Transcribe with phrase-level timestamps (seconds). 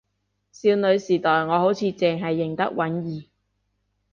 [0.51, 3.27] 少女時代我好似淨係認得允兒